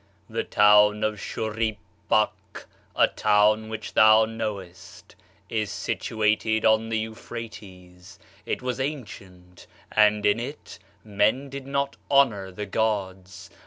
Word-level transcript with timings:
"'The 0.31 0.45
town 0.45 1.03
of 1.03 1.19
Shurippak, 1.21 2.65
a 2.95 3.07
town 3.07 3.69
which 3.69 3.93
thou 3.93 4.25
knowest, 4.25 5.15
is 5.47 5.69
situated 5.69 6.65
on 6.65 6.89
the 6.89 6.97
Euphrates 6.97 8.17
it 8.43 8.63
was 8.63 8.79
ancient, 8.79 9.67
and 9.91 10.25
in 10.25 10.39
it 10.39 10.79
[men 11.03 11.49
did 11.51 11.67
not 11.67 11.97
honor] 12.09 12.49
the 12.49 12.65
gods. 12.65 13.51